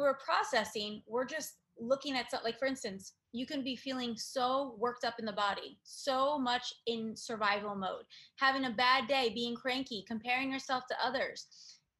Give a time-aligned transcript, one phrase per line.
[0.00, 4.74] we're processing, we're just looking at something like for instance, you can be feeling so
[4.78, 8.04] worked up in the body, so much in survival mode,
[8.36, 11.46] having a bad day, being cranky, comparing yourself to others.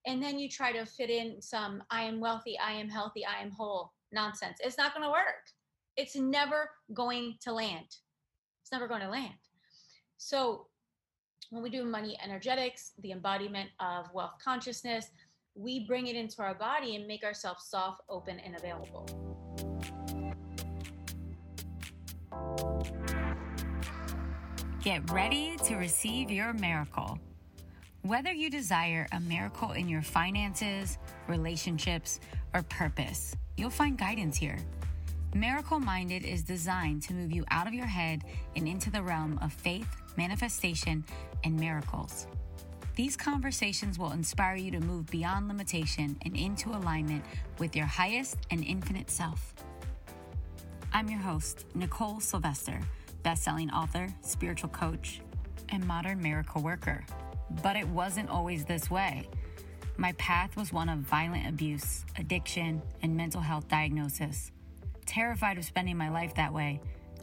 [0.06, 3.42] And then you try to fit in some I am wealthy, I am healthy, I
[3.42, 4.58] am whole nonsense.
[4.60, 5.50] It's not going to work.
[5.96, 7.86] It's never going to land.
[8.62, 9.34] It's never going to land.
[10.16, 10.66] So,
[11.50, 15.06] when we do money energetics, the embodiment of wealth consciousness,
[15.54, 19.06] we bring it into our body and make ourselves soft, open, and available.
[24.82, 27.18] Get ready to receive your miracle.
[28.02, 30.96] Whether you desire a miracle in your finances,
[31.28, 32.18] relationships,
[32.54, 34.56] or purpose, you'll find guidance here.
[35.34, 38.24] Miracle Minded is designed to move you out of your head
[38.56, 39.86] and into the realm of faith,
[40.16, 41.04] manifestation,
[41.44, 42.26] and miracles.
[42.96, 47.24] These conversations will inspire you to move beyond limitation and into alignment
[47.58, 49.54] with your highest and infinite self.
[50.92, 52.80] I'm your host, Nicole Sylvester,
[53.22, 55.20] best-selling author, spiritual coach,
[55.68, 57.04] and modern miracle worker.
[57.62, 59.28] But it wasn't always this way.
[59.96, 64.50] My path was one of violent abuse, addiction, and mental health diagnosis.
[65.06, 66.80] Terrified of spending my life that way,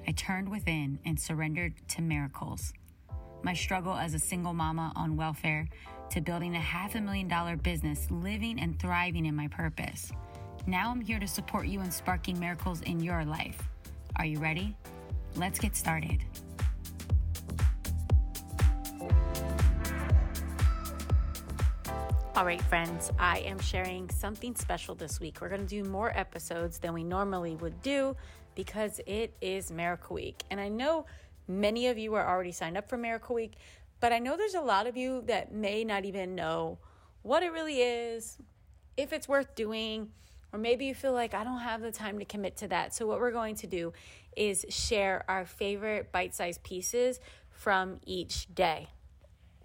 [0.08, 2.72] I turned within and surrendered to miracles.
[3.44, 5.68] My struggle as a single mama on welfare
[6.10, 10.12] to building a half a million dollar business, living and thriving in my purpose.
[10.66, 13.62] Now I'm here to support you in sparking miracles in your life.
[14.18, 14.76] Are you ready?
[15.36, 16.24] Let's get started.
[22.36, 25.40] All right, friends, I am sharing something special this week.
[25.42, 28.16] We're going to do more episodes than we normally would do
[28.54, 30.44] because it is Miracle Week.
[30.52, 31.06] And I know
[31.48, 33.54] many of you are already signed up for Miracle Week,
[34.00, 36.78] but I know there's a lot of you that may not even know
[37.22, 38.38] what it really is,
[38.96, 40.12] if it's worth doing,
[40.54, 42.94] or maybe you feel like I don't have the time to commit to that.
[42.94, 43.94] So, what we're going to do
[44.36, 48.88] is share our favorite bite sized pieces from each day.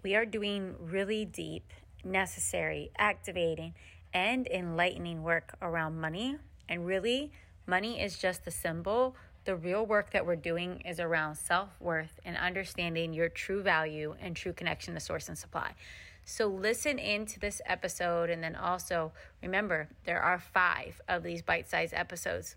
[0.03, 1.71] We are doing really deep
[2.03, 3.73] necessary, activating,
[4.13, 6.37] and enlightening work around money.
[6.67, 7.31] And really,
[7.65, 9.15] money is just a symbol.
[9.45, 14.15] The real work that we're doing is around self worth and understanding your true value
[14.21, 15.73] and true connection to source and supply.
[16.23, 19.11] So, listen into this episode, and then also
[19.41, 22.55] remember there are five of these bite sized episodes.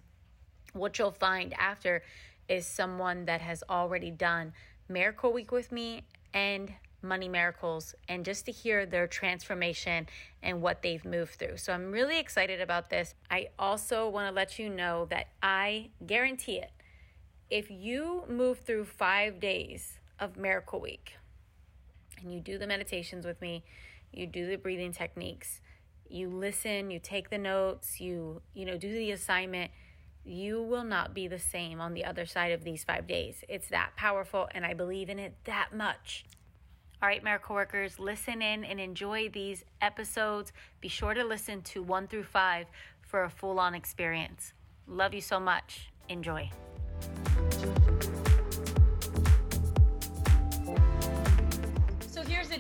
[0.75, 2.03] What you'll find after
[2.49, 4.53] is someone that has already done
[4.89, 6.73] Miracle Week with me and
[7.03, 10.07] Money Miracles and just to hear their transformation
[10.43, 11.57] and what they've moved through.
[11.57, 13.15] So I'm really excited about this.
[13.31, 16.71] I also want to let you know that I guarantee it.
[17.49, 21.17] If you move through five days of Miracle Week
[22.21, 23.63] and you do the meditations with me,
[24.13, 25.61] you do the breathing techniques,
[26.09, 29.71] you listen, you take the notes, you you know do the assignment,
[30.25, 33.45] you will not be the same on the other side of these 5 days.
[33.49, 36.25] It's that powerful and I believe in it that much.
[37.01, 40.53] All right, Miracle Workers, listen in and enjoy these episodes.
[40.81, 42.67] Be sure to listen to one through five
[43.03, 44.53] for a full on experience.
[44.89, 45.93] Love you so much.
[46.09, 46.51] Enjoy.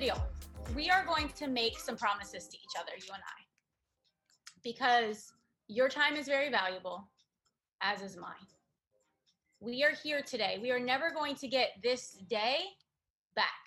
[0.06, 0.22] Deal
[0.74, 3.40] we are going to make some promises to each other, you and I,
[4.64, 5.32] because
[5.68, 7.08] your time is very valuable,
[7.80, 8.48] as is mine.
[9.60, 10.58] We are here today.
[10.60, 12.58] We are never going to get this day
[13.36, 13.66] back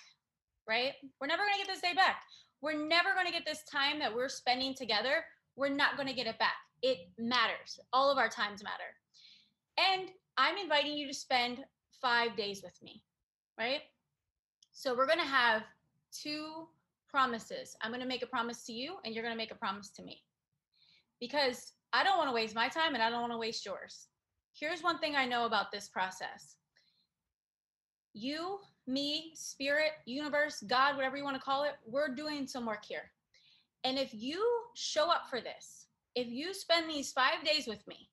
[0.70, 0.94] right?
[1.20, 2.22] We're never going to get this day back.
[2.62, 5.26] We're never going to get this time that we're spending together.
[5.56, 6.54] We're not going to get it back.
[6.84, 7.80] It matters.
[7.92, 8.94] All of our times matter.
[9.80, 11.66] And I'm inviting you to spend
[12.00, 13.02] five days with me,
[13.58, 13.82] right?
[14.72, 15.64] So we're going to have
[16.12, 16.68] two
[17.10, 17.76] promises.
[17.82, 19.90] I'm going to make a promise to you, and you're going to make a promise
[19.92, 20.22] to me.
[21.20, 24.08] Because I don't want to waste my time and I don't want to waste yours.
[24.54, 26.56] Here's one thing I know about this process
[28.14, 32.84] you me, spirit, universe, God, whatever you want to call it, we're doing some work
[32.84, 33.12] here.
[33.84, 34.44] And if you
[34.74, 38.10] show up for this, if you spend these five days with me,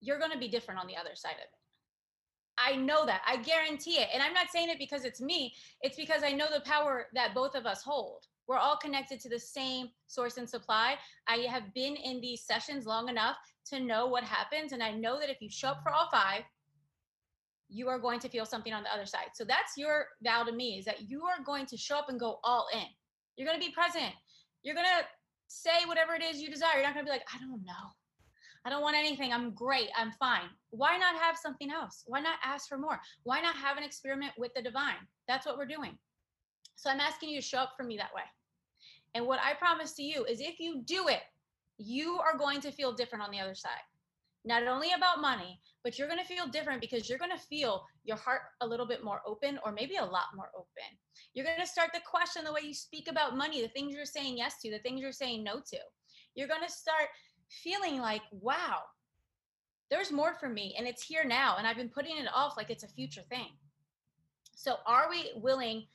[0.00, 1.63] you're going to be different on the other side of it.
[2.58, 3.22] I know that.
[3.26, 4.08] I guarantee it.
[4.12, 7.34] And I'm not saying it because it's me, it's because I know the power that
[7.34, 8.24] both of us hold.
[8.46, 10.96] We're all connected to the same source and supply.
[11.26, 13.36] I have been in these sessions long enough
[13.70, 14.72] to know what happens.
[14.72, 16.42] And I know that if you show up for all five,
[17.70, 19.28] you are going to feel something on the other side.
[19.34, 22.20] So that's your vow to me is that you are going to show up and
[22.20, 22.84] go all in.
[23.36, 24.12] You're going to be present.
[24.62, 25.06] You're going to
[25.48, 26.76] say whatever it is you desire.
[26.76, 27.90] You're not going to be like, I don't know.
[28.64, 29.32] I don't want anything.
[29.32, 29.88] I'm great.
[29.96, 30.48] I'm fine.
[30.70, 32.04] Why not have something else?
[32.06, 32.98] Why not ask for more?
[33.24, 35.06] Why not have an experiment with the divine?
[35.28, 35.98] That's what we're doing.
[36.76, 38.22] So I'm asking you to show up for me that way.
[39.14, 41.20] And what I promise to you is if you do it,
[41.78, 43.84] you are going to feel different on the other side.
[44.44, 47.84] Not only about money, but you're going to feel different because you're going to feel
[48.04, 50.98] your heart a little bit more open or maybe a lot more open.
[51.34, 54.04] You're going to start to question the way you speak about money, the things you're
[54.04, 55.78] saying yes to, the things you're saying no to.
[56.34, 57.08] You're going to start
[57.62, 58.80] feeling like, wow,
[59.90, 61.56] there's more for me and it's here now.
[61.58, 63.48] And I've been putting it off like it's a future thing.
[64.56, 65.86] So, are we willing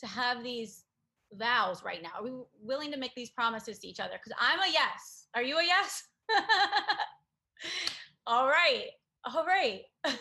[0.00, 0.84] to have these
[1.32, 2.10] vows right now?
[2.18, 2.32] Are we
[2.62, 4.14] willing to make these promises to each other?
[4.14, 5.26] Because I'm a yes.
[5.34, 6.04] Are you a yes?
[8.26, 8.86] All right.
[9.24, 9.82] All right.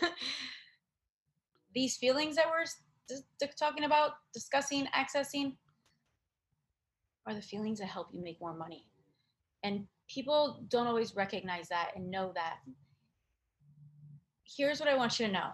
[1.76, 5.54] these feelings that we're talking about, discussing, accessing,
[7.26, 8.86] are the feelings that help you make more money.
[9.64, 12.58] And people don't always recognize that and know that.
[14.44, 15.50] Here's what I want you to know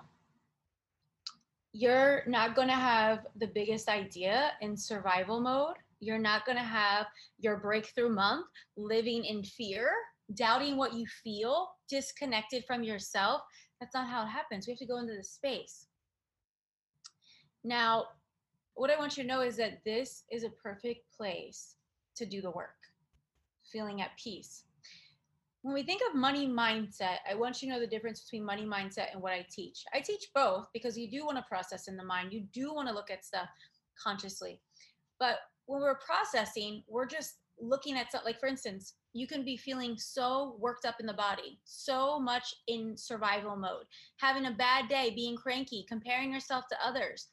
[1.76, 5.76] you're not going to have the biggest idea in survival mode.
[6.00, 7.08] You're not going to have
[7.40, 8.46] your breakthrough month
[8.78, 9.92] living in fear,
[10.36, 13.42] doubting what you feel, disconnected from yourself.
[13.80, 14.68] That's not how it happens.
[14.68, 15.88] We have to go into the space.
[17.64, 18.06] Now,
[18.76, 21.76] what I want you to know is that this is a perfect place
[22.16, 22.76] to do the work,
[23.74, 24.64] feeling at peace
[25.64, 28.66] when we think of money mindset, I want you to know the difference between money
[28.66, 29.86] mindset and what I teach.
[29.94, 32.34] I teach both because you do want to process in the mind.
[32.34, 33.48] You do want to look at stuff
[34.02, 34.60] consciously.
[35.22, 38.24] But when we're processing, we're just looking at stuff.
[38.25, 42.54] like for instance, you can be feeling so worked up in the body, so much
[42.68, 43.86] in survival mode,
[44.18, 47.30] having a bad day, being cranky, comparing yourself to others.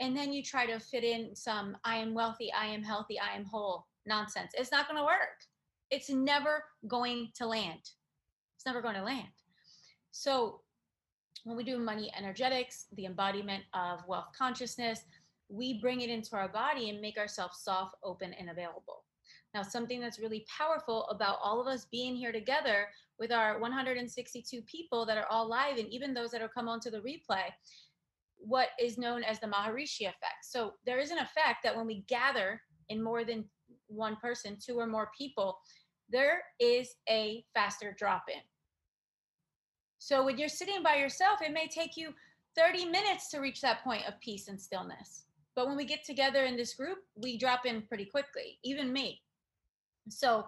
[0.00, 3.36] And then you try to fit in some I am wealthy, I am healthy, I
[3.36, 4.52] am whole nonsense.
[4.54, 5.44] It's not going to work
[5.90, 7.80] it's never going to land.
[8.56, 9.28] It's never going to land.
[10.10, 10.60] So
[11.44, 15.00] when we do money energetics, the embodiment of wealth consciousness,
[15.48, 19.04] we bring it into our body and make ourselves soft, open, and available.
[19.54, 22.88] Now, something that's really powerful about all of us being here together
[23.18, 26.90] with our 162 people that are all live, and even those that are come onto
[26.90, 27.44] the replay,
[28.38, 30.44] what is known as the Maharishi effect.
[30.44, 33.44] So there is an effect that when we gather in more than
[33.88, 35.58] one person, two or more people,
[36.08, 38.40] there is a faster drop in.
[39.98, 42.12] So when you're sitting by yourself, it may take you
[42.56, 45.24] 30 minutes to reach that point of peace and stillness.
[45.54, 49.20] But when we get together in this group, we drop in pretty quickly, even me.
[50.08, 50.46] So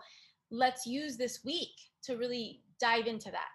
[0.50, 1.70] let's use this week
[2.04, 3.48] to really dive into that.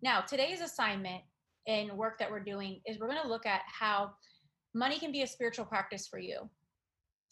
[0.00, 1.22] Now, today's assignment
[1.66, 4.12] and work that we're doing is we're going to look at how
[4.74, 6.48] money can be a spiritual practice for you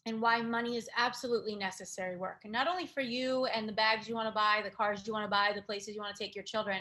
[0.06, 2.40] and why money is absolutely necessary work.
[2.44, 5.12] And not only for you and the bags you want to buy, the cars you
[5.12, 6.78] want to buy, the places you want to take your children,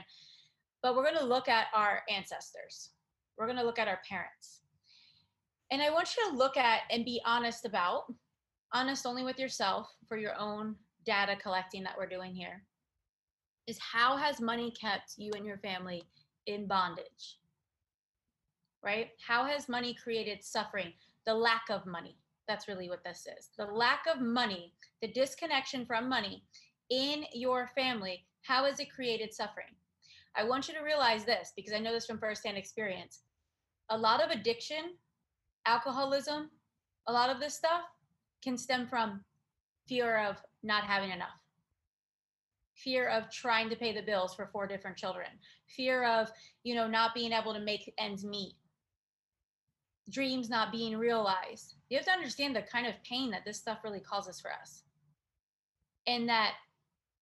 [0.82, 2.92] but we're going to look at our ancestors.
[3.38, 4.62] We're going to look at our parents.
[5.72, 8.12] And I want you to look at and be honest about,
[8.74, 10.76] honest only with yourself for your own
[11.06, 12.64] data collecting that we're doing here,
[13.68, 16.04] is how has money kept you and your family
[16.48, 17.38] in bondage?
[18.84, 19.10] Right?
[19.26, 20.94] How has money created suffering?
[21.26, 22.18] The lack of money
[22.50, 23.50] that's really what this is.
[23.58, 26.44] The lack of money, the disconnection from money
[26.90, 29.76] in your family, how has it created suffering?
[30.36, 33.22] I want you to realize this because I know this from firsthand experience.
[33.90, 34.96] A lot of addiction,
[35.66, 36.50] alcoholism,
[37.08, 37.82] a lot of this stuff
[38.44, 39.24] can stem from
[39.88, 41.30] fear of not having enough
[42.76, 45.28] fear of trying to pay the bills for four different children
[45.76, 46.32] fear of
[46.64, 48.54] you know not being able to make ends meet
[50.10, 51.76] dreams not being realized.
[51.90, 54.84] You have to understand the kind of pain that this stuff really causes for us.
[56.08, 56.54] And that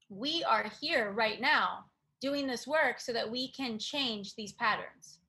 [0.10, 1.86] we are here right now
[2.22, 5.20] doing this work so that we can change these patterns.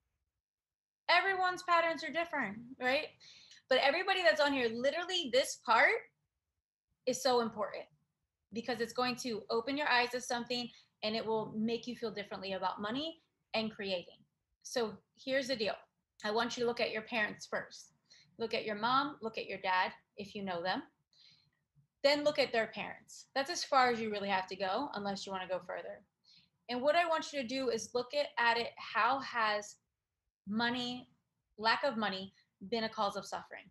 [1.11, 3.07] Everyone's patterns are different, right?
[3.69, 5.89] But everybody that's on here, literally, this part
[7.07, 7.85] is so important
[8.53, 10.69] because it's going to open your eyes to something
[11.03, 13.19] and it will make you feel differently about money
[13.55, 14.19] and creating.
[14.63, 15.75] So here's the deal
[16.25, 17.93] I want you to look at your parents first.
[18.39, 20.83] Look at your mom, look at your dad, if you know them.
[22.05, 23.27] Then look at their parents.
[23.35, 26.03] That's as far as you really have to go, unless you want to go further.
[26.69, 29.77] And what I want you to do is look at, at it how has
[30.47, 31.09] money,
[31.57, 32.33] lack of money,
[32.71, 33.65] been a cause of suffering?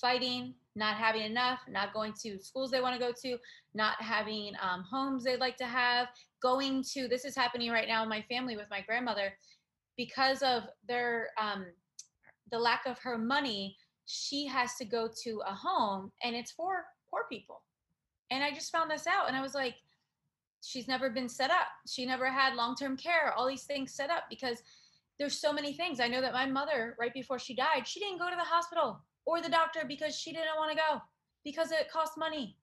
[0.00, 3.38] Fighting, not having enough, not going to schools they want to go to,
[3.74, 6.08] not having um, homes they'd like to have,
[6.42, 9.34] going to, this is happening right now in my family with my grandmother
[9.96, 11.66] because of their um,
[12.50, 16.84] the lack of her money she has to go to a home and it's for
[17.10, 17.62] poor people
[18.30, 19.76] and i just found this out and i was like
[20.62, 24.24] she's never been set up she never had long-term care all these things set up
[24.28, 24.62] because
[25.18, 28.18] there's so many things i know that my mother right before she died she didn't
[28.18, 31.00] go to the hospital or the doctor because she didn't want to go
[31.44, 32.58] because it cost money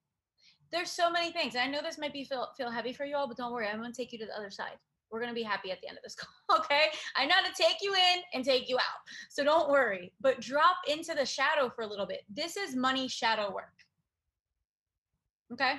[0.71, 1.55] there's so many things.
[1.55, 3.81] I know this might be feel feel heavy for you all, but don't worry, I'm
[3.81, 4.77] gonna take you to the other side.
[5.11, 6.15] We're gonna be happy at the end of this
[6.49, 6.85] call, okay?
[7.15, 9.01] I know to take you in and take you out.
[9.29, 12.21] So don't worry, but drop into the shadow for a little bit.
[12.33, 13.73] This is money shadow work.
[15.51, 15.73] Okay?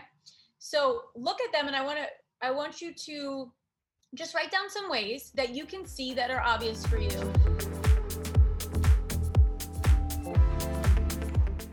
[0.59, 2.07] So look at them and I want to
[2.45, 3.53] I want you to
[4.15, 7.09] just write down some ways that you can see that are obvious for you.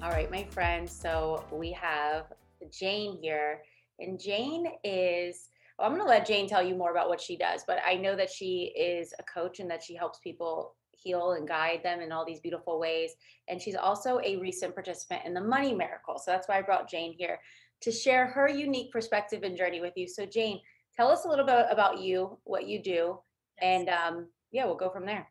[0.01, 0.91] All right, my friends.
[0.91, 2.27] So we have
[2.71, 3.63] Jane here,
[3.99, 5.49] and Jane is.
[5.79, 7.95] Well, I'm going to let Jane tell you more about what she does, but I
[7.95, 12.01] know that she is a coach and that she helps people heal and guide them
[12.01, 13.11] in all these beautiful ways.
[13.47, 16.19] And she's also a recent participant in the Money Miracle.
[16.19, 17.39] So that's why I brought Jane here
[17.79, 20.05] to share her unique perspective and journey with you.
[20.05, 20.59] So, Jane,
[20.97, 23.17] tell us a little bit about you, what you do,
[23.61, 25.29] and um, yeah, we'll go from there.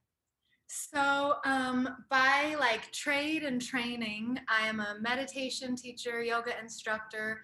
[0.66, 7.42] So, um, by like trade and training, I am a meditation teacher, yoga instructor,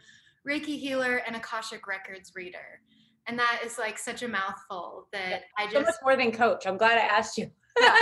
[0.49, 2.81] Reiki healer, and Akashic Records reader.
[3.27, 5.77] And that is like such a mouthful that yeah, I just.
[5.77, 6.67] So much more than coach.
[6.67, 7.51] I'm glad I asked you.
[7.81, 7.97] yeah.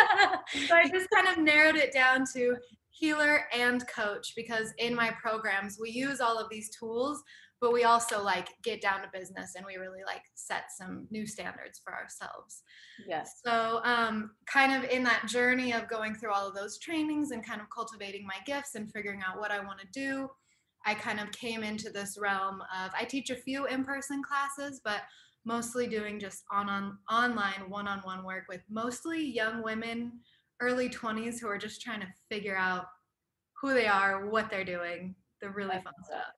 [0.68, 2.56] So I just kind of narrowed it down to
[2.90, 7.22] healer and coach because in my programs we use all of these tools
[7.60, 11.26] but we also like get down to business and we really like set some new
[11.26, 12.62] standards for ourselves
[13.08, 17.30] yes so um kind of in that journey of going through all of those trainings
[17.30, 20.28] and kind of cultivating my gifts and figuring out what i want to do
[20.86, 25.02] i kind of came into this realm of i teach a few in-person classes but
[25.44, 30.12] mostly doing just on, on online one-on-one work with mostly young women
[30.62, 32.86] early 20s who are just trying to figure out
[33.60, 36.32] who they are, what they're doing, the really fun stuff.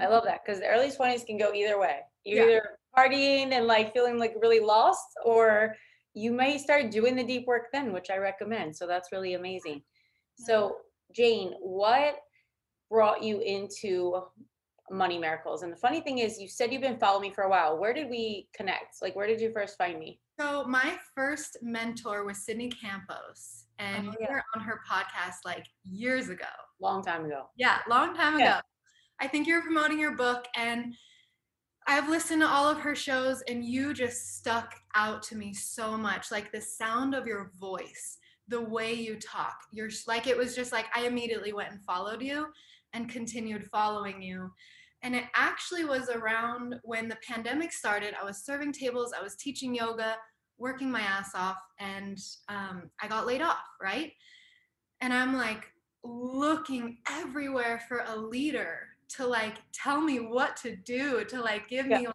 [0.00, 2.00] I love that because the early 20s can go either way.
[2.24, 2.56] You're yeah.
[2.56, 5.74] either partying and like feeling like really lost, or
[6.14, 8.76] you may start doing the deep work then, which I recommend.
[8.76, 9.82] So that's really amazing.
[10.38, 10.76] So,
[11.14, 12.16] Jane, what
[12.90, 14.22] brought you into
[14.90, 15.62] Money Miracles?
[15.62, 17.78] And the funny thing is, you said you've been following me for a while.
[17.78, 19.02] Where did we connect?
[19.02, 20.20] Like, where did you first find me?
[20.38, 24.26] So, my first mentor was Sydney Campos and oh, yeah.
[24.28, 26.44] you were on her podcast like years ago.
[26.80, 27.46] Long time ago.
[27.56, 28.58] Yeah, long time yeah.
[28.58, 28.60] ago.
[29.20, 30.94] I think you were promoting your book, and
[31.86, 35.96] I've listened to all of her shows, and you just stuck out to me so
[35.96, 36.30] much.
[36.30, 39.56] Like the sound of your voice, the way you talk.
[39.72, 42.46] You're like, it was just like I immediately went and followed you
[42.92, 44.50] and continued following you.
[45.02, 48.14] And it actually was around when the pandemic started.
[48.20, 50.16] I was serving tables, I was teaching yoga,
[50.58, 54.12] working my ass off and um, I got laid off, right?
[55.00, 55.64] And I'm like
[56.02, 61.86] looking everywhere for a leader to like tell me what to do, to like give
[61.86, 61.98] yeah.
[61.98, 62.14] me like,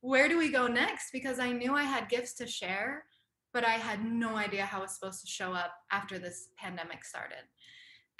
[0.00, 1.10] where do we go next?
[1.12, 3.04] Because I knew I had gifts to share,
[3.52, 7.04] but I had no idea how I was supposed to show up after this pandemic
[7.04, 7.44] started.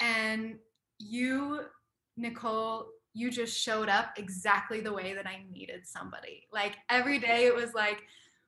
[0.01, 0.57] And
[0.99, 1.61] you,
[2.17, 6.47] Nicole, you just showed up exactly the way that I needed somebody.
[6.53, 8.03] Like every day it was like,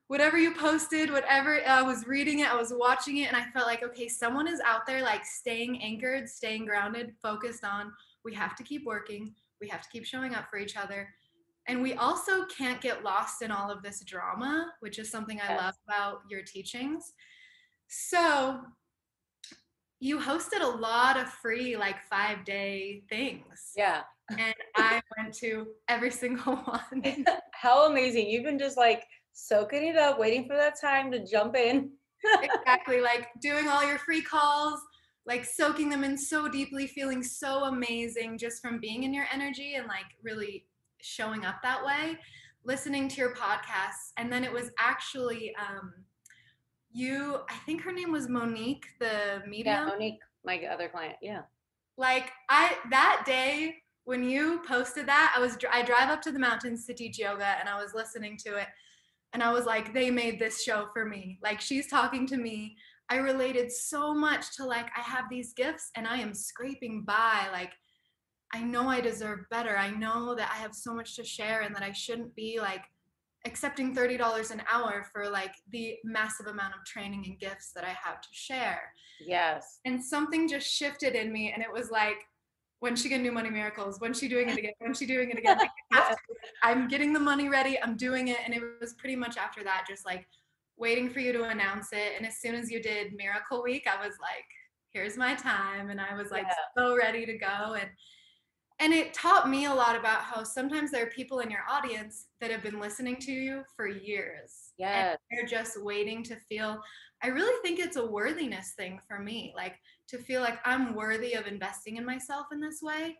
[0.08, 3.66] whatever you posted, whatever I was reading it, I was watching it, and I felt
[3.66, 7.90] like, okay, someone is out there like staying anchored, staying grounded, focused on
[8.24, 11.08] we have to keep working, we have to keep showing up for each other.
[11.68, 15.56] And we also can't get lost in all of this drama, which is something I
[15.56, 17.12] love about your teachings.
[17.88, 18.60] So,
[20.00, 23.70] you hosted a lot of free, like five day things.
[23.76, 24.02] Yeah.
[24.30, 27.24] and I went to every single one.
[27.52, 28.28] How amazing.
[28.28, 31.90] You've been just like, soaking it up, waiting for that time to jump in.
[32.42, 33.00] exactly.
[33.02, 34.80] Like doing all your free calls,
[35.26, 39.74] like soaking them in so deeply, feeling so amazing just from being in your energy
[39.74, 40.66] and like really
[41.02, 42.18] showing up that way,
[42.64, 44.12] listening to your podcasts.
[44.16, 45.92] And then it was actually um
[46.94, 49.76] you, I think her name was Monique, the medium.
[49.76, 51.16] Yeah, Monique, my other client.
[51.22, 51.42] Yeah.
[51.96, 56.38] Like I that day when you posted that, I was I drive up to the
[56.38, 58.68] mountains to teach yoga and I was listening to it
[59.32, 61.38] and I was like, they made this show for me.
[61.42, 62.76] Like she's talking to me.
[63.08, 67.48] I related so much to like I have these gifts and I am scraping by.
[67.52, 67.72] Like
[68.52, 69.76] I know I deserve better.
[69.76, 72.84] I know that I have so much to share and that I shouldn't be like
[73.44, 77.96] accepting $30 an hour for like the massive amount of training and gifts that I
[78.02, 78.92] have to share.
[79.20, 79.80] Yes.
[79.84, 82.18] And something just shifted in me and it was like
[82.82, 85.38] when she gonna do money miracles when she doing it again when she doing it
[85.38, 85.56] again
[86.64, 89.84] i'm getting the money ready i'm doing it and it was pretty much after that
[89.88, 90.26] just like
[90.76, 94.04] waiting for you to announce it and as soon as you did miracle week i
[94.04, 94.44] was like
[94.92, 96.54] here's my time and i was like yeah.
[96.76, 97.88] so ready to go and
[98.82, 102.26] and it taught me a lot about how sometimes there are people in your audience
[102.40, 106.80] that have been listening to you for years yeah they're just waiting to feel
[107.22, 109.76] i really think it's a worthiness thing for me like
[110.12, 113.16] to feel like I'm worthy of investing in myself in this way.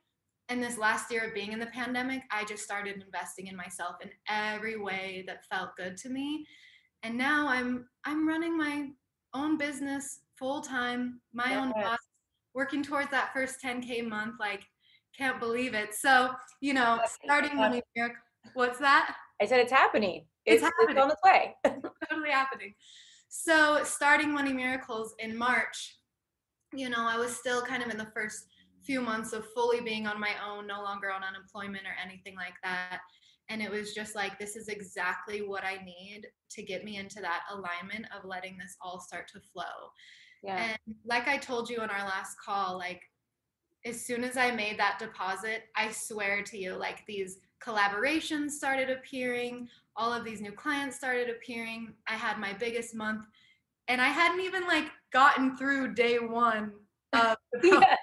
[0.49, 3.97] and this last year of being in the pandemic, I just started investing in myself
[4.03, 6.45] in every way that felt good to me.
[7.03, 8.91] And now I'm I'm running my
[9.33, 11.59] own business full time, my yes.
[11.59, 11.99] own boss,
[12.55, 14.35] working towards that first 10k month.
[14.39, 14.65] Like,
[15.17, 15.95] can't believe it.
[15.95, 18.17] So you know, starting Money Miracle.
[18.55, 19.15] What's that?
[19.41, 20.25] I said it's happening.
[20.47, 20.97] It's, it's, happening.
[20.97, 21.55] it's on its way.
[22.11, 22.75] totally happening.
[23.29, 25.97] So starting Money Miracles in March,
[26.73, 28.45] you know, I was still kind of in the first
[28.85, 32.55] few months of fully being on my own, no longer on unemployment or anything like
[32.63, 33.01] that.
[33.49, 37.21] And it was just like, this is exactly what I need to get me into
[37.21, 39.91] that alignment of letting this all start to flow.
[40.43, 40.71] Yeah.
[40.87, 43.03] And like I told you on our last call, like
[43.85, 48.91] as soon as I made that deposit, I swear to you, like these collaborations started
[48.91, 51.93] appearing, all of these new clients started appearing.
[52.09, 53.27] I had my biggest month
[53.89, 56.73] and I hadn't even like gotten through day one
[57.13, 57.99] of yes.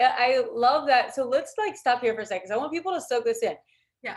[0.00, 1.14] I love that.
[1.14, 3.42] So let's like stop here for a second because I want people to soak this
[3.42, 3.54] in.
[4.02, 4.16] Yeah.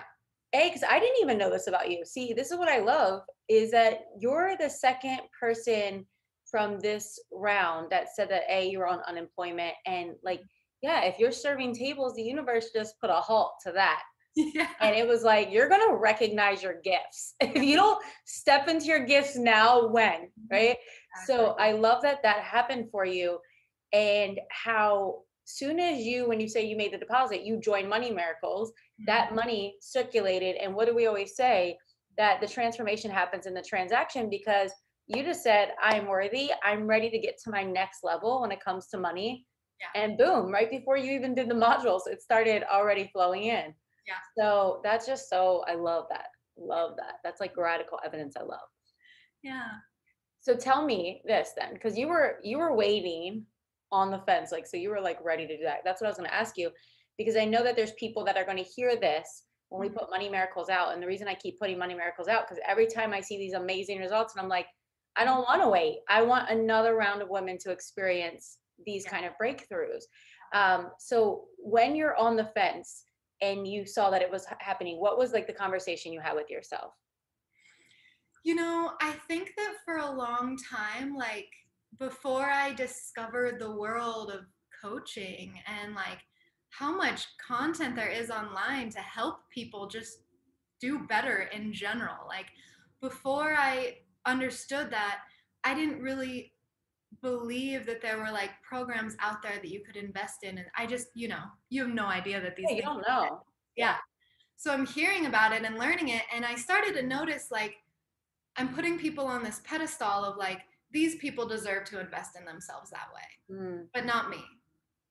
[0.53, 2.05] A, because I didn't even know this about you.
[2.05, 6.05] See, this is what I love is that you're the second person
[6.51, 9.73] from this round that said that A, you're on unemployment.
[9.87, 10.41] And like,
[10.83, 14.01] yeah, if you're serving tables, the universe just put a halt to that.
[14.35, 14.67] Yeah.
[14.79, 17.35] And it was like, you're going to recognize your gifts.
[17.41, 20.11] if you don't step into your gifts now, when?
[20.11, 20.47] Mm-hmm.
[20.49, 20.77] Right.
[21.15, 21.35] Exactly.
[21.35, 23.39] So I love that that happened for you
[23.93, 28.11] and how soon as you when you say you made the deposit you join money
[28.11, 29.05] miracles mm-hmm.
[29.05, 31.77] that money circulated and what do we always say
[32.17, 34.71] that the transformation happens in the transaction because
[35.13, 36.51] you just said i'm worthy.
[36.63, 39.45] I'm ready to get to my next level when it comes to money.
[39.79, 40.03] Yeah.
[40.03, 43.73] and boom right before you even did the modules it started already flowing in.
[44.07, 44.21] Yeah.
[44.37, 46.27] So that's just so i love that.
[46.57, 47.15] Love that.
[47.23, 48.69] That's like radical evidence i love.
[49.41, 49.69] Yeah.
[50.39, 53.45] So tell me this then because you were you were waiting
[53.91, 55.79] on the fence like so you were like ready to do that.
[55.83, 56.69] That's what i was going to ask you
[57.17, 59.97] because i know that there's people that are going to hear this when we mm-hmm.
[59.97, 62.87] put money miracles out and the reason i keep putting money miracles out because every
[62.87, 64.67] time i see these amazing results and i'm like
[65.15, 65.99] i don't want to wait.
[66.09, 70.03] I want another round of women to experience these kind of breakthroughs.
[70.53, 73.05] Um, so when you're on the fence
[73.41, 76.49] and you saw that it was happening what was like the conversation you had with
[76.49, 76.93] yourself?
[78.43, 81.49] You know i think that for a long time like
[81.99, 84.45] before I discovered the world of
[84.81, 86.19] coaching and like
[86.69, 90.19] how much content there is online to help people just
[90.79, 92.27] do better in general.
[92.27, 92.47] Like
[93.01, 95.19] before I understood that,
[95.63, 96.53] I didn't really
[97.21, 100.85] believe that there were like programs out there that you could invest in and I
[100.85, 103.41] just, you know, you have no idea that these yeah, you don't know.
[103.77, 103.95] Yeah.
[104.57, 107.75] So I'm hearing about it and learning it and I started to notice like
[108.57, 112.89] I'm putting people on this pedestal of like these people deserve to invest in themselves
[112.91, 113.85] that way, mm.
[113.93, 114.43] but not me.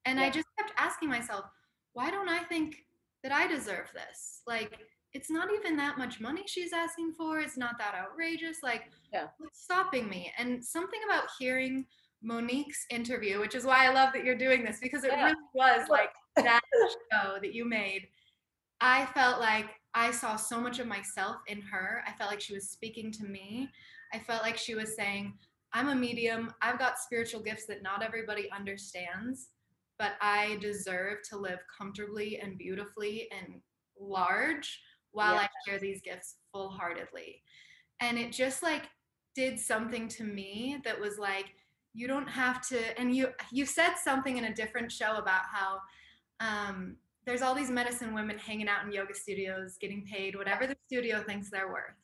[0.05, 0.27] And yeah.
[0.27, 1.45] I just kept asking myself,
[1.95, 2.85] why don't I think
[3.23, 4.43] that I deserve this?
[4.47, 4.79] Like,
[5.13, 7.41] it's not even that much money she's asking for.
[7.41, 8.59] It's not that outrageous.
[8.63, 9.27] Like, yeah.
[9.39, 10.33] what's stopping me?
[10.39, 11.87] And something about hearing
[12.23, 15.25] Monique's interview, which is why I love that you're doing this because it yeah.
[15.25, 16.61] really was like that
[17.13, 18.09] show that you made.
[18.81, 22.03] I felt like I saw so much of myself in her.
[22.07, 23.69] I felt like she was speaking to me.
[24.13, 25.35] I felt like she was saying,
[25.73, 26.53] I'm a medium.
[26.63, 29.49] I've got spiritual gifts that not everybody understands,
[29.99, 33.61] but I deserve to live comfortably and beautifully and
[33.99, 34.81] large
[35.13, 35.41] while yeah.
[35.41, 37.43] I share these gifts full heartedly.
[38.01, 38.89] And it just like
[39.35, 41.55] did something to me that was like,
[41.93, 45.81] you don't have to, and you you said something in a different show about how
[46.41, 46.97] um,
[47.27, 51.23] there's all these medicine women hanging out in yoga studios, getting paid whatever the studio
[51.23, 51.97] thinks they're worth.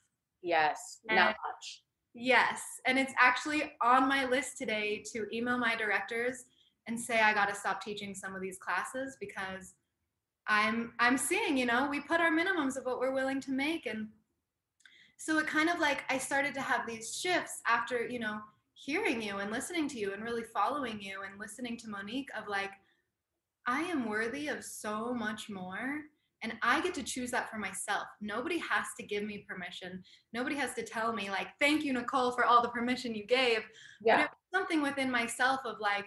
[0.43, 1.83] Yes, and not much.
[2.19, 2.63] Yes.
[2.87, 6.45] And it's actually on my list today to email my directors
[6.89, 9.75] and say I got to stop teaching some of these classes because
[10.49, 13.87] I'm I'm seeing, you know, we put our minimums of what we're willing to make
[13.87, 14.09] and
[15.19, 18.39] so it kind of like I started to have these shifts after, you know,
[18.75, 22.49] hearing you and listening to you and really following you and listening to Monique of
[22.49, 22.71] like
[23.67, 26.03] I am worthy of so much more
[26.43, 28.05] and I get to choose that for myself.
[28.21, 30.03] Nobody has to give me permission.
[30.33, 33.61] Nobody has to tell me, like, thank you, Nicole, for all the permission you gave.
[34.01, 34.17] Yeah.
[34.17, 36.05] But it was something within myself of like,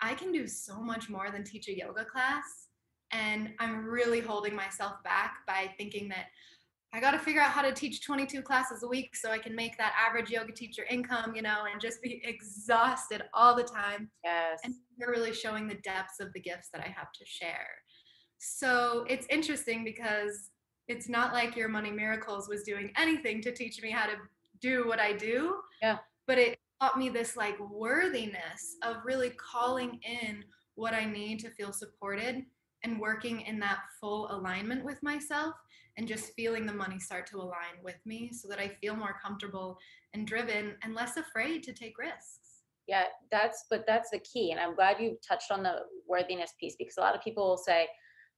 [0.00, 2.68] I can do so much more than teach a yoga class.
[3.12, 6.26] And I'm really holding myself back by thinking that
[6.92, 9.54] I got to figure out how to teach 22 classes a week so I can
[9.54, 14.10] make that average yoga teacher income, you know, and just be exhausted all the time.
[14.24, 14.60] Yes.
[14.64, 17.68] And you're really showing the depths of the gifts that I have to share.
[18.38, 20.50] So it's interesting because
[20.88, 24.16] it's not like your money miracles was doing anything to teach me how to
[24.60, 25.56] do what I do.
[25.80, 25.98] Yeah.
[26.26, 30.42] But it taught me this like worthiness of really calling in
[30.74, 32.44] what I need to feel supported
[32.84, 35.54] and working in that full alignment with myself
[35.96, 39.16] and just feeling the money start to align with me so that I feel more
[39.22, 39.78] comfortable
[40.14, 42.62] and driven and less afraid to take risks.
[42.86, 44.50] Yeah, that's but that's the key.
[44.50, 47.58] And I'm glad you touched on the worthiness piece because a lot of people will
[47.58, 47.86] say,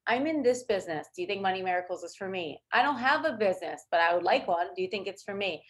[0.07, 1.09] I'm in this business.
[1.14, 2.61] Do you think Money Miracles is for me?
[2.72, 4.66] I don't have a business, but I would like one.
[4.74, 5.62] Do you think it's for me?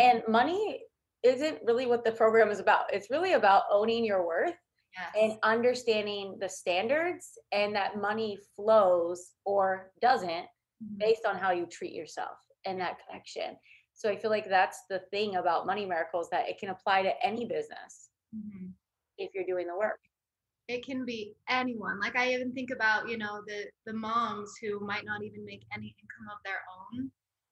[0.00, 0.16] Mm-hmm.
[0.16, 0.80] And money
[1.22, 2.92] isn't really what the program is about.
[2.92, 4.54] It's really about owning your worth
[4.96, 5.14] Yes.
[5.14, 10.46] and understanding the standards and that money flows or doesn't
[10.82, 10.98] Mhm.
[10.98, 13.58] based on how you treat yourself and that connection.
[13.92, 17.24] So I feel like that's the thing about Money Miracles that it can apply to
[17.24, 18.72] any business Mhm.
[19.18, 20.00] if you're doing the work.
[20.68, 24.80] it can be anyone like i even think about you know the the moms who
[24.80, 27.08] might not even make any income of their own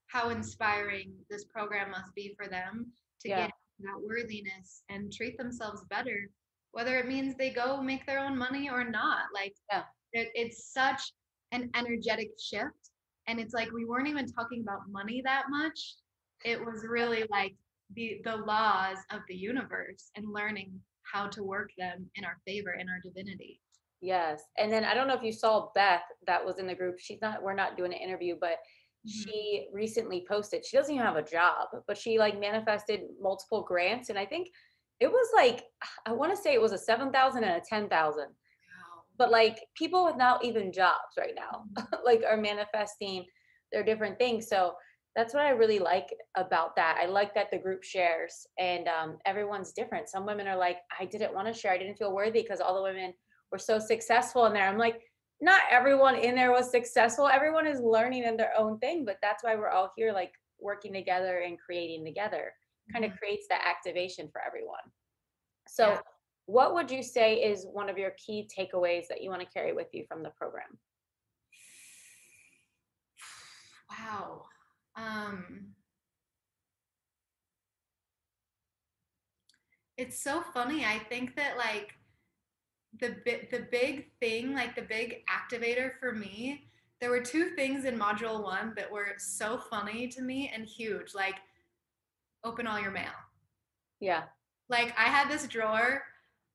[0.09, 3.47] how inspiring this program must be for them to Yeah.
[3.47, 6.29] get that worthiness and treat themselves better
[6.75, 9.85] whether it means they go make their own money or not like Yeah.
[10.13, 11.03] it, it's such
[11.53, 12.91] an energetic shift
[13.27, 15.95] and it's like we weren't even talking about money that much
[16.45, 17.55] it was really like
[17.95, 20.71] the the laws of the universe and learning
[21.13, 23.61] how to work them in our favor in our divinity
[24.01, 24.43] Yes.
[24.59, 26.99] And then I don't know if you saw Beth that was in the group.
[26.99, 28.59] She's not, we're not doing an interview, but
[29.07, 29.11] Mhm.
[29.11, 34.11] she recently posted, she doesn't even have a job, but she like manifested multiple grants.
[34.11, 34.49] And I think
[35.01, 35.65] it was like,
[36.07, 37.91] I want to say it was a 7,000 and a 10,000.
[37.91, 38.29] wow
[39.19, 41.65] But like people without even jobs right now,
[42.05, 43.25] like are manifesting
[43.73, 44.49] their different things.
[44.49, 44.75] So
[45.17, 46.99] that's what I really like about that.
[47.01, 50.09] I like that the group shares and um, everyone's different.
[50.09, 51.73] Some women are like, I didn't want to share.
[51.73, 53.15] I didn't feel worthy because all the women
[53.53, 54.69] were so successful in there.
[54.69, 55.01] I'm like,
[55.41, 57.29] not everyone in there was successful.
[57.29, 60.93] Everyone is learning in their own thing, but that's why we're all here, like working
[60.93, 62.53] together and creating together.
[62.93, 63.19] Kind of Mhm.
[63.19, 64.93] creates that activation for everyone.
[65.67, 66.03] So, Yeah.
[66.47, 69.73] what would you say is one of your key takeaways that you want to carry
[69.73, 70.79] with you from the program?
[73.91, 74.45] wow
[74.97, 75.75] um
[79.97, 81.95] it's so funny i think that like
[83.01, 86.69] the bi- the big thing like the big activator for me
[87.01, 91.15] there were two things in module 1 that were so funny to me and huge
[91.15, 91.37] like
[92.45, 93.13] open all your mail
[94.01, 94.25] Yeah.
[94.69, 96.03] like I had this drawer.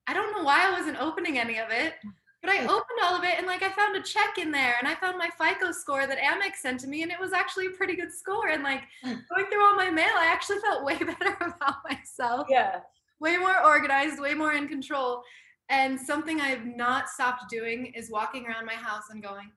[0.06, 1.94] I don't know why I wasn't opening any of it,
[2.42, 4.88] but I opened all of it and like I found a check in there and
[4.88, 7.70] I found my FICO score that Amex sent to me and it was actually a
[7.70, 8.48] pretty good score.
[8.48, 12.46] And like going through all my mail, I actually felt way better about myself.
[12.48, 12.80] Yeah.
[13.20, 15.22] Way more organized, way more in control.
[15.68, 19.52] And something I've not stopped doing is walking around my house and going,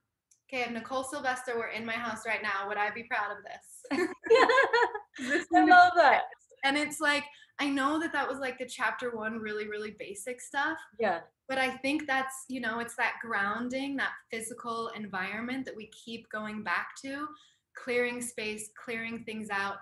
[0.53, 3.37] okay, if Nicole Sylvester were in my house right now, would I be proud of
[3.43, 4.07] this?
[5.19, 6.23] This I love that.
[6.63, 7.23] and it's like
[7.59, 11.19] i know that that was like the chapter one really really basic stuff Yeah.
[11.47, 16.27] but i think that's you know it's that grounding that physical environment that we keep
[16.31, 17.27] going back to
[17.75, 19.75] clearing space clearing things out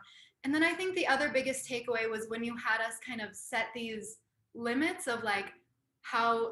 [0.43, 3.33] and then i think the other biggest takeaway was when you had us kind of
[3.33, 4.17] set these
[4.53, 5.45] limits of like
[6.01, 6.51] how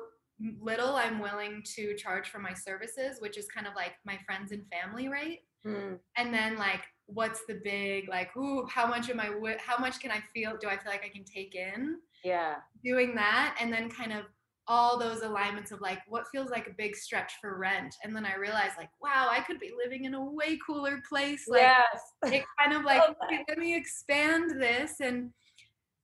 [0.61, 4.51] little i'm willing to charge for my services which is kind of like my friends
[4.51, 9.19] and family rate Mm, and then like what's the big like ooh how much am
[9.19, 11.97] i how much can i feel do i feel like i can take in?
[12.23, 12.55] Yeah.
[12.83, 14.25] doing that and then kind of
[14.67, 17.95] all those alignments of like what feels like a big stretch for rent.
[18.03, 21.45] And then i realized like wow i could be living in a way cooler place.
[21.47, 22.33] Like yes.
[22.33, 25.31] it kind of like "Okay, let me expand this and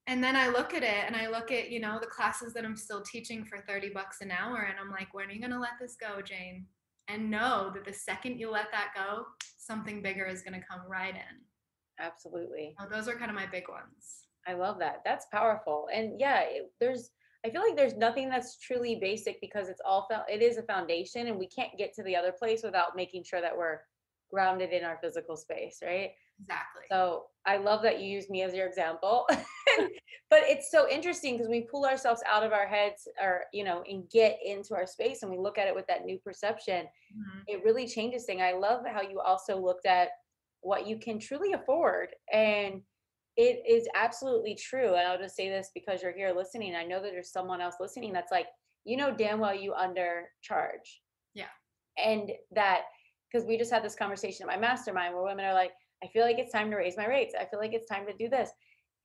[0.07, 2.65] and then i look at it and i look at you know the classes that
[2.65, 5.51] i'm still teaching for 30 bucks an hour and i'm like when are you going
[5.51, 6.65] to let this go jane
[7.07, 9.25] and know that the second you let that go
[9.57, 11.41] something bigger is going to come right in
[11.99, 12.75] Absolutely.
[12.79, 15.01] so those are kind of my big ones I love that.
[15.03, 15.87] That's powerful.
[15.93, 17.11] And yeah, it, there's
[17.45, 21.27] I feel like there's nothing that's truly basic because it's all it is a foundation
[21.27, 23.81] and we can't get to the other place without making sure that we're
[24.31, 26.11] grounded in our physical space, right?
[26.41, 29.27] exactly So I love that you use me as your example.
[30.29, 33.83] but it's so interesting because we pull ourselves out of our heads or, you know,
[33.87, 36.87] and get into our space and we look at it with that new perception.
[37.15, 37.43] Mhm.
[37.47, 38.41] It really changes things.
[38.41, 40.09] I love how you also looked at
[40.61, 42.15] what you can truly afford.
[42.31, 42.81] And
[43.37, 44.95] it is absolutely true.
[44.95, 46.75] And I'll just say this because you're here listening.
[46.75, 48.47] I know that there's someone else listening that's like,
[48.85, 50.99] you know, damn well you undercharge.
[51.33, 51.49] Yeah.
[51.97, 52.83] And that,
[53.31, 56.23] because we just had this conversation at my mastermind where women are like, I feel
[56.23, 57.35] like it's time to raise my rates.
[57.39, 58.49] I feel like it's time to do this.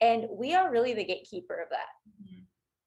[0.00, 1.88] And we are really the gatekeeper of that.
[2.22, 2.46] Mhm.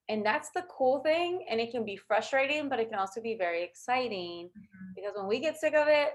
[0.09, 1.45] And that's the cool thing.
[1.49, 4.95] And it can be frustrating, but it can also be very exciting Mhm.
[4.95, 6.13] because when we get sick of it,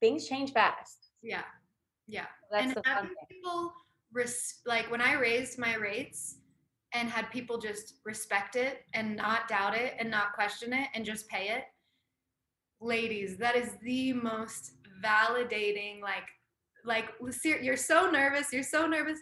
[0.00, 1.10] things change fast.
[1.22, 1.44] yeah
[2.06, 3.72] yeah and having people
[4.12, 6.38] res- like when I raised my rates
[6.92, 11.04] and had people just respect it and not doubt it and not question it and
[11.04, 11.64] just pay it,
[12.80, 16.28] ladies, that is the most validating, like,
[16.84, 17.12] like
[17.44, 19.18] you're so nervous, you're so nervous.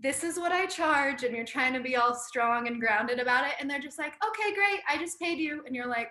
[0.00, 3.46] This is what I charge, and you're trying to be all strong and grounded about
[3.46, 3.54] it.
[3.58, 5.62] And they're just like, okay, great, I just paid you.
[5.66, 6.10] And you're like,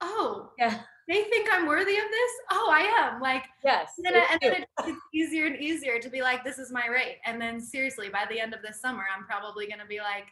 [0.00, 0.80] oh, yeah.
[1.08, 2.30] They think I'm worthy of this.
[2.50, 3.20] Oh, I am.
[3.20, 3.90] Like, yes.
[3.98, 7.18] And then, and then it's easier and easier to be like, this is my rate.
[7.24, 10.26] And then, seriously, by the end of this summer, I'm probably going to be like,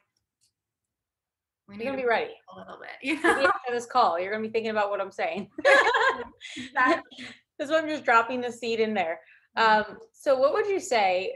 [1.68, 2.90] we need gonna be ready a little bit.
[3.02, 3.46] You know?
[3.46, 5.48] after this call, you're gonna be thinking about what I'm saying.
[6.56, 7.26] exactly.
[7.58, 9.20] This one, I'm just dropping the seed in there.
[9.56, 11.32] Um, so, what would you say?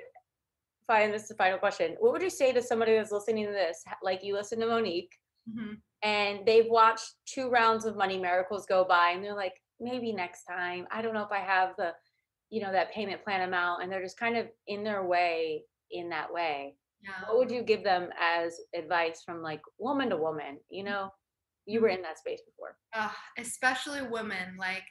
[0.89, 1.97] Fine, this is the final question.
[2.01, 3.85] What would you say to somebody that's listening to this?
[4.03, 5.15] Like you listen to Monique,
[5.49, 5.75] mm-hmm.
[6.03, 10.45] and they've watched two rounds of Money Miracles go by, and they're like, maybe next
[10.45, 10.89] time.
[10.91, 11.93] I don't know if I have the,
[12.51, 16.09] you know, that payment plan amount, and they're just kind of in their way in
[16.09, 17.29] that way yeah.
[17.29, 21.11] what would you give them as advice from like woman to woman you know
[21.67, 21.97] you were mm-hmm.
[21.97, 24.85] in that space before uh, especially women like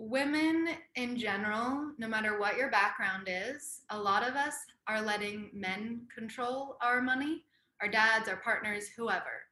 [0.00, 4.54] women in general no matter what your background is a lot of us
[4.88, 7.44] are letting men control our money
[7.80, 9.42] our dads our partners whoever.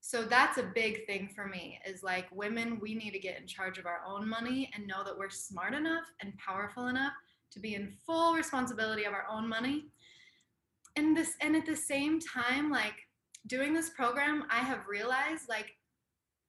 [0.00, 3.46] So that's a big thing for me is like women we need to get in
[3.46, 7.12] charge of our own money and know that we're smart enough and powerful enough
[7.52, 9.86] to be in full responsibility of our own money.
[10.96, 12.94] And this and at the same time like
[13.46, 15.76] doing this program i have realized like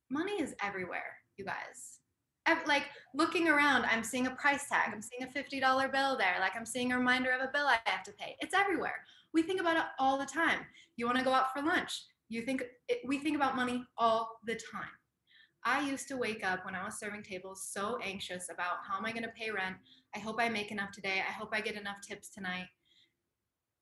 [0.09, 1.94] money is everywhere you guys
[2.67, 6.53] like looking around i'm seeing a price tag i'm seeing a $50 bill there like
[6.55, 8.35] i'm seeing a reminder of a bill i have to pay.
[8.39, 9.05] It's everywhere.
[9.33, 10.59] We think about it all the time.
[10.95, 12.03] You want to go out for lunch?
[12.29, 14.89] You think it, we think about money all the time.
[15.65, 19.05] I used to wake up when i was serving tables so anxious about how am
[19.05, 19.75] i going to pay rent?
[20.15, 21.21] I hope i make enough today.
[21.27, 22.67] I hope i get enough tips tonight.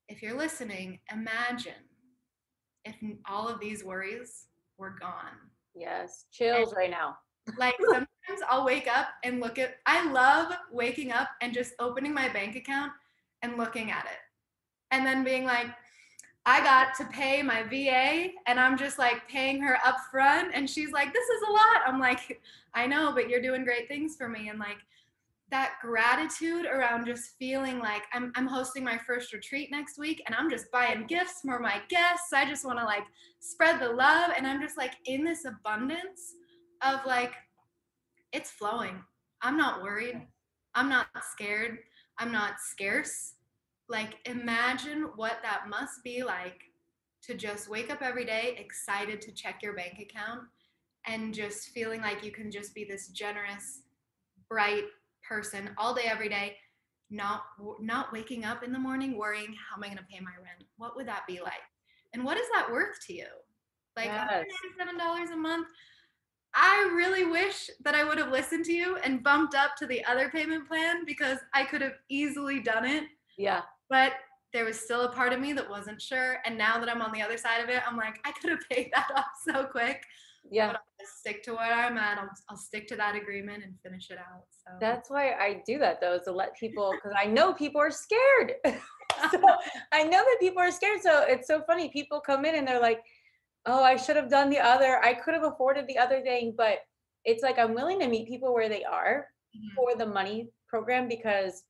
[0.08, 1.72] If you're listening, imagine
[2.84, 2.96] if
[3.28, 4.46] all of these worries
[4.76, 5.38] were gone.
[5.74, 7.16] Yes, chills and, right now.
[7.58, 8.08] Like sometimes
[8.48, 12.56] I'll wake up and look at, I love waking up and just opening my bank
[12.56, 12.92] account
[13.42, 14.18] and looking at it.
[14.90, 15.66] And then being like,
[16.46, 20.54] I got to pay my VA and I'm just like paying her up front.
[20.54, 21.82] And she's like, this is a lot.
[21.86, 22.40] I'm like,
[22.74, 24.48] I know, but you're doing great things for me.
[24.48, 24.78] And like,
[25.50, 30.34] that gratitude around just feeling like I'm, I'm hosting my first retreat next week and
[30.34, 32.32] I'm just buying gifts for my guests.
[32.32, 33.04] I just want to like
[33.38, 34.32] spread the love.
[34.36, 36.34] And I'm just like in this abundance
[36.84, 37.34] of like,
[38.32, 39.02] it's flowing.
[39.42, 40.20] I'm not worried.
[40.74, 41.78] I'm not scared.
[42.18, 43.34] I'm not scarce.
[43.88, 46.62] Like, imagine what that must be like
[47.22, 50.42] to just wake up every day excited to check your bank account
[51.06, 53.80] and just feeling like you can just be this generous,
[54.48, 54.84] bright,
[55.26, 56.56] person all day every day
[57.10, 57.44] not
[57.80, 60.64] not waking up in the morning worrying how am i going to pay my rent
[60.76, 61.52] what would that be like
[62.12, 63.26] and what is that worth to you
[63.96, 64.44] like yes.
[64.80, 65.66] $197 a month
[66.54, 70.04] i really wish that i would have listened to you and bumped up to the
[70.04, 73.04] other payment plan because i could have easily done it.
[73.36, 73.62] Yeah.
[73.90, 74.12] But
[74.52, 76.38] there was still a part of me that wasn't sure.
[76.44, 78.60] And now that i'm on the other side of it i'm like i could have
[78.70, 80.02] paid that off so quick.
[80.50, 80.76] Yeah.
[81.18, 82.18] Stick to where i'm at.
[82.18, 84.72] I'll, I'll stick to that agreement and finish it out so.
[84.80, 87.90] That's why i do that though is to let people because i know people are
[87.90, 88.54] scared.
[89.30, 89.40] So
[89.92, 91.00] i know that people are scared.
[91.00, 91.88] So it's so funny.
[91.88, 93.00] People come in and they're like
[93.66, 96.78] oh i should have done the other i could have afforded the other thing but
[97.24, 99.74] it's like i'm willing to meet people where they are mm-hmm.
[99.74, 101.64] for the money program because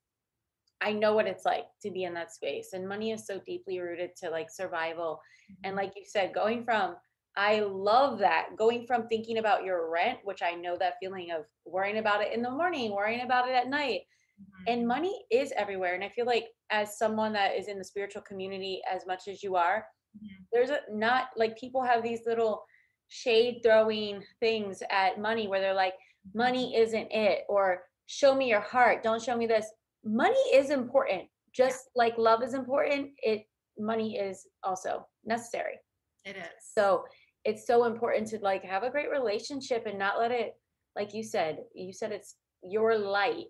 [0.80, 2.74] I know what it's like to be in that space.
[2.74, 5.20] And money is so deeply rooted to like survival.
[5.50, 5.68] Mm-hmm.
[5.68, 6.96] And like you said, going from
[7.36, 8.50] I love that.
[8.56, 12.32] Going from thinking about your rent, which I know that feeling of worrying about it
[12.32, 14.02] in the morning, worrying about it at night.
[14.40, 14.72] Mm-hmm.
[14.72, 15.94] And money is everywhere.
[15.94, 19.42] And I feel like as someone that is in the spiritual community as much as
[19.42, 19.84] you are,
[20.16, 20.42] mm-hmm.
[20.52, 22.64] there's a not like people have these little
[23.08, 26.38] shade throwing things at money where they're like, mm-hmm.
[26.38, 29.66] money isn't it, or show me your heart, don't show me this.
[30.04, 31.22] Money is important.
[31.54, 32.04] Just yeah.
[32.04, 33.46] like love is important, it
[33.78, 35.78] money is also necessary.
[36.24, 36.72] It is.
[36.74, 37.04] So
[37.44, 40.54] it's so important to like have a great relationship and not let it
[40.96, 43.46] like you said you said it's your light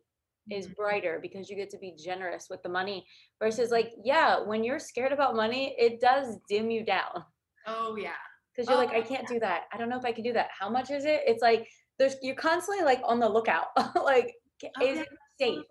[0.50, 0.74] is mm-hmm.
[0.74, 3.07] brighter because you get to be generous with the money
[3.40, 7.24] versus like yeah when you're scared about money it does dim you down
[7.66, 8.11] oh yeah
[8.54, 9.35] because you're oh, like i can't yeah.
[9.35, 11.42] do that i don't know if i can do that how much is it it's
[11.42, 11.66] like
[11.98, 13.68] there's you're constantly like on the lookout
[14.04, 15.02] like oh, is yeah.
[15.02, 15.09] it
[15.40, 15.64] safe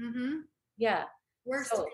[0.00, 0.36] mm-hmm.
[0.76, 1.04] yeah
[1.44, 1.74] Worst.
[1.74, 1.86] So,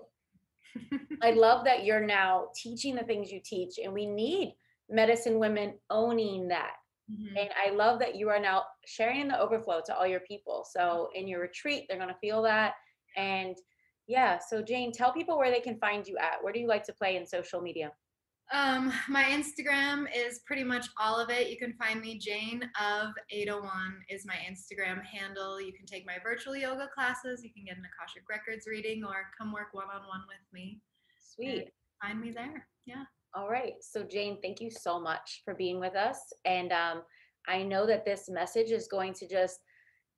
[1.23, 4.55] i love that you're now teaching the things you teach and we need
[4.89, 6.73] medicine women owning that.
[7.11, 7.37] Mm-hmm.
[7.37, 10.67] And I love that you are now sharing the overflow to all your people.
[10.71, 12.75] So in your retreat, they're going to feel that.
[13.17, 13.57] And
[14.07, 16.43] yeah, so Jane, tell people where they can find you at.
[16.43, 17.93] Where do you like to play in social media?
[18.51, 21.51] Um, my Instagram is pretty much all of it.
[21.51, 23.71] You can find me Jane of 801
[24.09, 25.61] is my Instagram handle.
[25.61, 27.45] You can take my virtual yoga classes.
[27.45, 30.81] You can get an Akashic Records reading or come work one on one with me.
[31.21, 31.71] Sweet.
[32.03, 32.67] Find me there.
[32.87, 33.05] Yeah.
[33.35, 33.75] All right.
[33.81, 36.19] So Jane, thank you so much for being with us.
[36.45, 37.03] And um,
[37.47, 39.61] I know that this message is going to just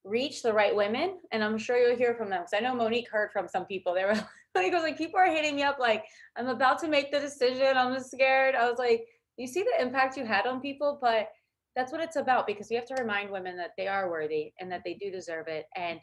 [0.04, 2.42] reach the right women, and I'm sure you'll hear from them.
[2.42, 3.94] Because I know Monique heard from some people.
[3.94, 4.14] They were
[4.54, 6.04] like, like, people are hitting me up like,
[6.36, 7.76] I'm about to make the decision.
[7.76, 8.54] I'm scared.
[8.54, 11.28] I was like, you see the impact you had on people, but
[11.76, 14.70] that's what it's about because we have to remind women that they are worthy and
[14.72, 15.66] that they do deserve it.
[15.76, 16.00] And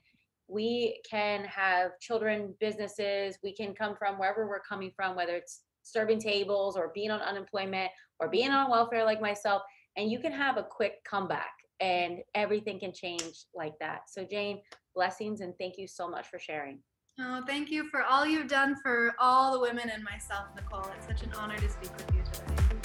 [0.48, 5.62] we can have children, businesses, we can come from wherever we're coming from, whether it's
[5.92, 9.62] serving tables or being on unemployment or being on welfare like myself,
[9.96, 14.02] and you can have a quick comeback and everything can change like that.
[14.10, 14.62] So, Jane,
[14.96, 16.80] blessings and thank you so much for sharing.
[17.20, 20.86] Oh, thank you for all you've done for all the women and myself, Nicole.
[20.96, 22.77] It's such an honor to speak with you today.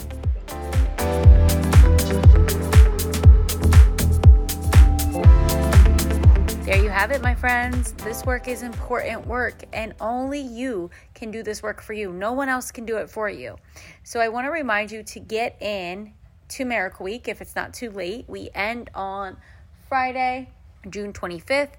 [7.03, 7.95] Have it, my friends.
[7.95, 12.13] This work is important work, and only you can do this work for you.
[12.13, 13.57] No one else can do it for you.
[14.05, 16.13] So, I want to remind you to get in
[16.51, 18.27] to Miracle Week if it's not too late.
[18.29, 19.37] We end on
[19.89, 20.51] Friday,
[20.91, 21.73] June 25th.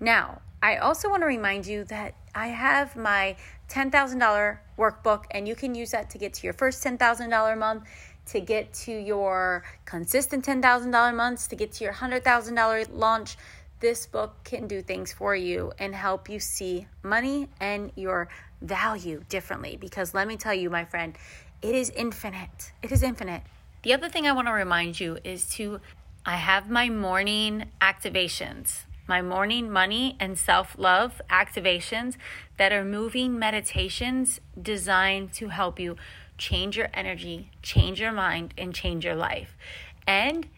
[0.00, 3.36] Now, I also want to remind you that I have my
[3.68, 7.84] $10,000 workbook, and you can use that to get to your first $10,000 month,
[8.26, 13.36] to get to your consistent $10,000 months, to get to your $100,000 launch.
[13.84, 18.28] This book can do things for you and help you see money and your
[18.62, 19.76] value differently.
[19.78, 21.14] Because let me tell you, my friend,
[21.60, 22.72] it is infinite.
[22.82, 23.42] It is infinite.
[23.82, 25.82] The other thing I want to remind you is to
[26.24, 32.16] I have my morning activations my morning money and self love activations
[32.56, 35.96] that are moving meditations designed to help you
[36.38, 39.58] change your energy, change your mind, and change your life.
[40.06, 40.48] And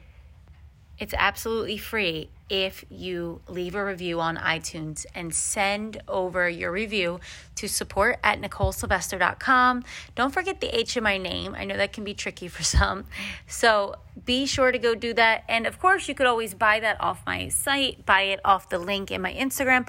[0.98, 7.18] it's absolutely free if you leave a review on iTunes and send over your review
[7.56, 9.84] to support at NicoleSylvester.com.
[10.14, 11.54] Don't forget the H in my name.
[11.56, 13.04] I know that can be tricky for some.
[13.46, 15.44] So be sure to go do that.
[15.48, 18.78] And of course, you could always buy that off my site, buy it off the
[18.78, 19.88] link in my Instagram.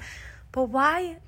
[0.50, 1.18] But why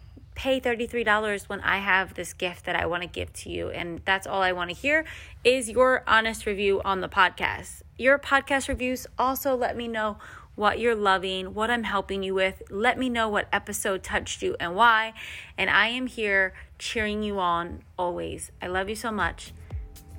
[0.40, 3.68] pay $33 when I have this gift that I want to give to you.
[3.68, 5.04] And that's all I want to hear
[5.44, 7.82] is your honest review on the podcast.
[8.00, 10.16] Your podcast reviews also let me know
[10.54, 12.62] what you're loving, what I'm helping you with.
[12.70, 15.12] Let me know what episode touched you and why.
[15.58, 18.52] And I am here cheering you on always.
[18.62, 19.52] I love you so much.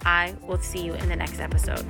[0.06, 1.88] I will see you in the next episode.